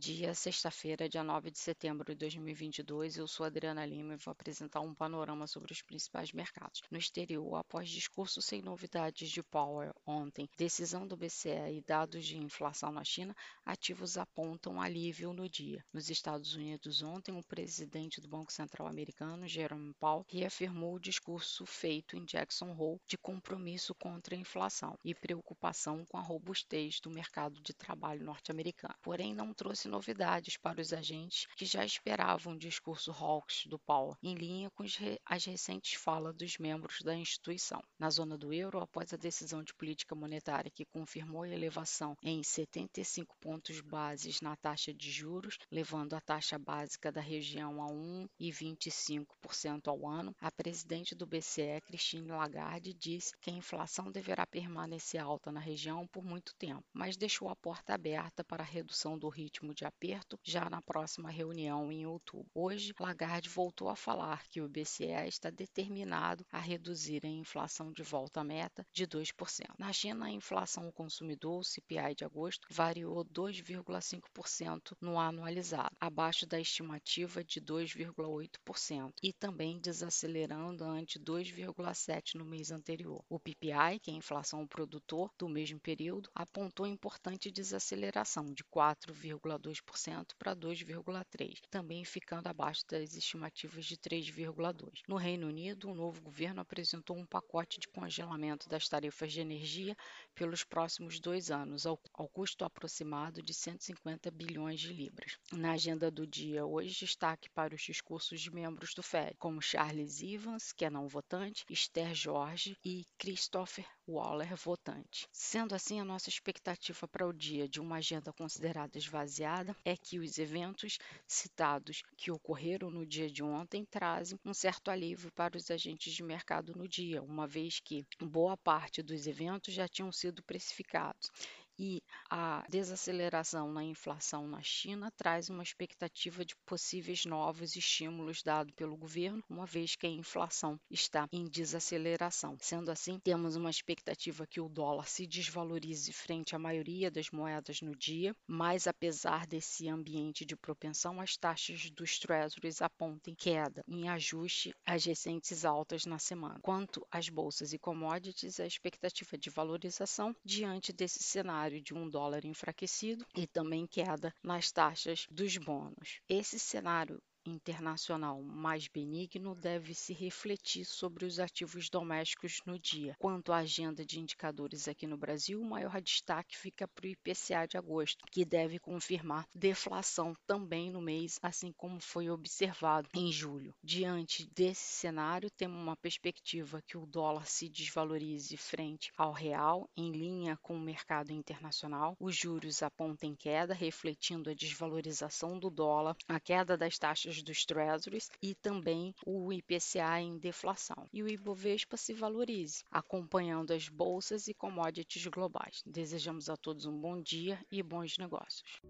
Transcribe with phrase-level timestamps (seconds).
[0.00, 3.18] dia, sexta-feira, dia 9 de setembro de 2022.
[3.18, 6.80] Eu sou Adriana Lima e vou apresentar um panorama sobre os principais mercados.
[6.90, 12.38] No exterior, após discurso sem novidades de Powell ontem, decisão do BCE e dados de
[12.38, 15.84] inflação na China, ativos apontam alívio no dia.
[15.92, 21.66] Nos Estados Unidos, ontem, o presidente do Banco Central americano, Jerome Powell, reafirmou o discurso
[21.66, 27.10] feito em Jackson Hole de compromisso contra a inflação e preocupação com a robustez do
[27.10, 28.94] mercado de trabalho norte-americano.
[29.02, 34.16] Porém, não trouxe novidades para os agentes que já esperavam o discurso hawkish do Powell,
[34.22, 34.84] em linha com
[35.26, 37.82] as recentes falas dos membros da instituição.
[37.98, 42.42] Na zona do euro, após a decisão de política monetária que confirmou a elevação em
[42.42, 49.88] 75 pontos bases na taxa de juros, levando a taxa básica da região a 1,25%
[49.88, 55.50] ao ano, a presidente do BCE, Christine Lagarde, disse que a inflação deverá permanecer alta
[55.50, 59.74] na região por muito tempo, mas deixou a porta aberta para a redução do ritmo
[59.74, 62.50] de de aperto já na próxima reunião em outubro.
[62.54, 68.02] Hoje, Lagarde voltou a falar que o BCE está determinado a reduzir a inflação de
[68.02, 69.32] volta à meta de 2%.
[69.78, 76.46] Na China, a inflação ao consumidor, o CPI de agosto, variou 2,5% no anualizado, abaixo
[76.46, 83.24] da estimativa de 2,8% e também desacelerando ante 2,7% no mês anterior.
[83.30, 88.62] O PPI, que é a inflação ao produtor do mesmo período, apontou importante desaceleração de
[88.64, 94.92] 4,2% 2,2% para 2,3%, também ficando abaixo das estimativas de 3,2%.
[95.08, 99.96] No Reino Unido, o novo governo apresentou um pacote de congelamento das tarifas de energia
[100.34, 105.36] pelos próximos dois anos, ao, ao custo aproximado de 150 bilhões de libras.
[105.52, 110.22] Na agenda do dia hoje, destaque para os discursos de membros do FED, como Charles
[110.22, 115.28] Evans, que é não votante, Esther Jorge e Christopher Waller, votante.
[115.30, 120.18] Sendo assim, a nossa expectativa para o dia de uma agenda considerada esvaziada é que
[120.18, 120.98] os eventos
[121.28, 126.22] citados que ocorreram no dia de ontem trazem um certo alívio para os agentes de
[126.22, 131.30] mercado no dia, uma vez que boa parte dos eventos já tinham sido precificados
[131.80, 138.74] e a desaceleração na inflação na China traz uma expectativa de possíveis novos estímulos dados
[138.74, 142.58] pelo governo, uma vez que a inflação está em desaceleração.
[142.60, 147.80] Sendo assim, temos uma expectativa que o dólar se desvalorize frente à maioria das moedas
[147.80, 154.06] no dia, mas apesar desse ambiente de propensão, as taxas dos treasuries apontem queda em
[154.10, 156.60] ajuste às recentes altas na semana.
[156.60, 162.46] Quanto às bolsas e commodities, a expectativa de valorização diante desse cenário de um dólar
[162.46, 166.20] enfraquecido e também queda nas taxas dos bônus.
[166.26, 173.16] Esse cenário internacional mais benigno deve se refletir sobre os ativos domésticos no dia.
[173.18, 177.66] Quanto à agenda de indicadores aqui no Brasil, o maior destaque fica para o IPCA
[177.66, 183.74] de agosto, que deve confirmar deflação também no mês, assim como foi observado em julho.
[183.82, 190.12] Diante desse cenário, temos uma perspectiva que o dólar se desvalorize frente ao real, em
[190.12, 192.16] linha com o mercado internacional.
[192.20, 198.30] Os juros apontam queda, refletindo a desvalorização do dólar, a queda das taxas dos treasuries
[198.42, 201.08] e também o IPCA em deflação.
[201.12, 205.82] E o Ibovespa se valorize, acompanhando as bolsas e commodities globais.
[205.86, 208.80] Desejamos a todos um bom dia e bons negócios.